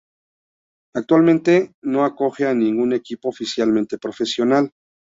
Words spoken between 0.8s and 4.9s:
Actualmente no acoge a ningún equipo oficialmente profesional.